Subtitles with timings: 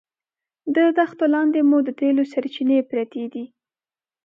[0.75, 3.45] د دښتو لاندې مو د تېلو سرچینې پرتې دي.